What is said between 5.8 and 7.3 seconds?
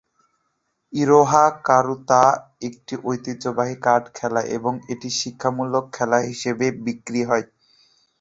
খেলনা হিসাবে বিক্রি